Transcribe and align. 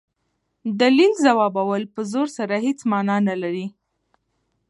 دلیل 0.81 1.11
ځوابول 1.25 1.81
په 1.93 2.01
زور 2.11 2.27
سره 2.37 2.55
هيڅ 2.65 2.79
مانا 2.91 3.17
نه 3.27 3.35
لري. 3.41 3.67